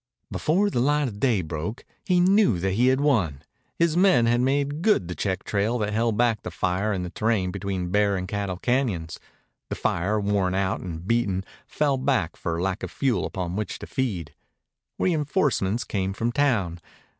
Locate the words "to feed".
13.77-14.33